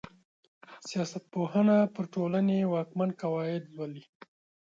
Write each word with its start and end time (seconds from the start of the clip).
سياست 0.89 1.23
پوهنه 1.33 1.77
پر 1.93 2.05
ټولني 2.13 2.59
واکمن 2.73 3.09
قواعد 3.21 3.63
لولي. 3.75 4.05